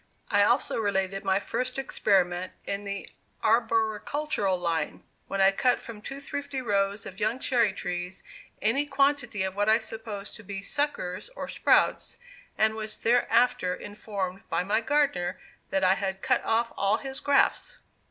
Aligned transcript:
I 0.31 0.41
also 0.41 0.79
related 0.79 1.23
my 1.23 1.39
first 1.39 1.77
experiment 1.77 2.53
in 2.65 2.85
the 2.85 3.07
arboricultural 3.43 4.57
line, 4.59 5.03
when 5.27 5.41
I 5.41 5.51
cut 5.51 5.79
from 5.79 6.01
two 6.01 6.19
thrifty 6.19 6.59
rows 6.59 7.05
of 7.05 7.19
young 7.19 7.37
cherry 7.37 7.71
trees 7.71 8.23
any 8.63 8.87
quantity 8.87 9.43
of 9.43 9.55
what 9.55 9.69
I 9.69 9.77
supposed 9.77 10.35
to 10.37 10.43
be 10.43 10.63
"suckers," 10.63 11.29
or 11.35 11.47
"sprouts," 11.47 12.17
and 12.57 12.73
was 12.73 12.97
thereafter 12.97 13.75
informed 13.75 14.41
by 14.49 14.63
my 14.63 14.81
gardener 14.81 15.39
that 15.69 15.83
I 15.83 15.93
had 15.93 16.23
cut 16.23 16.43
off 16.43 16.73
all 16.75 16.97
his 16.97 17.19
grafts! 17.19 17.77